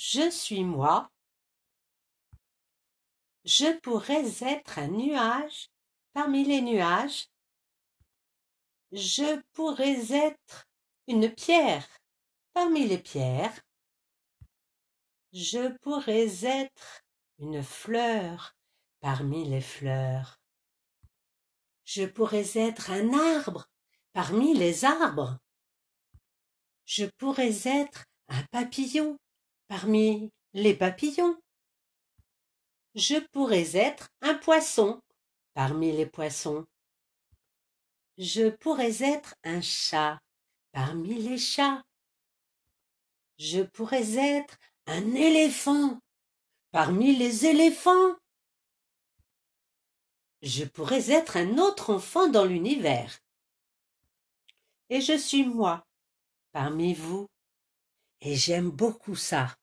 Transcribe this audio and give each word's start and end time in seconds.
Je 0.00 0.30
suis 0.30 0.62
moi. 0.62 1.10
Je 3.44 3.76
pourrais 3.80 4.44
être 4.44 4.78
un 4.78 4.86
nuage 4.86 5.72
parmi 6.12 6.44
les 6.44 6.60
nuages. 6.60 7.26
Je 8.92 9.42
pourrais 9.54 10.14
être 10.14 10.68
une 11.08 11.34
pierre 11.34 11.84
parmi 12.52 12.86
les 12.86 12.98
pierres. 12.98 13.60
Je 15.32 15.76
pourrais 15.78 16.46
être 16.46 17.02
une 17.40 17.64
fleur 17.64 18.56
parmi 19.00 19.48
les 19.48 19.60
fleurs. 19.60 20.40
Je 21.84 22.04
pourrais 22.04 22.56
être 22.56 22.92
un 22.92 23.14
arbre 23.36 23.68
parmi 24.12 24.54
les 24.54 24.84
arbres. 24.84 25.40
Je 26.84 27.06
pourrais 27.18 27.66
être 27.66 28.04
un 28.28 28.44
papillon 28.52 29.18
parmi 29.68 30.32
les 30.54 30.74
papillons. 30.74 31.40
Je 32.94 33.16
pourrais 33.32 33.76
être 33.76 34.08
un 34.22 34.34
poisson 34.34 35.00
parmi 35.54 35.92
les 35.92 36.06
poissons. 36.06 36.66
Je 38.16 38.48
pourrais 38.48 39.02
être 39.02 39.36
un 39.44 39.60
chat 39.60 40.20
parmi 40.72 41.14
les 41.14 41.38
chats. 41.38 41.84
Je 43.38 43.62
pourrais 43.62 44.16
être 44.16 44.56
un 44.86 45.14
éléphant 45.14 46.00
parmi 46.72 47.14
les 47.14 47.46
éléphants. 47.46 48.16
Je 50.42 50.64
pourrais 50.64 51.10
être 51.10 51.36
un 51.36 51.58
autre 51.58 51.92
enfant 51.92 52.28
dans 52.28 52.44
l'univers. 52.44 53.20
Et 54.88 55.00
je 55.00 55.16
suis 55.16 55.44
moi 55.44 55.86
parmi 56.52 56.94
vous. 56.94 57.26
Et 58.20 58.34
j'aime 58.34 58.70
beaucoup 58.70 59.14
ça. 59.14 59.57